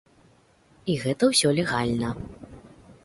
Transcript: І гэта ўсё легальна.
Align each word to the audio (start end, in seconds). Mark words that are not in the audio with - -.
І 0.93 0.95
гэта 1.03 1.23
ўсё 1.33 1.47
легальна. 1.59 2.09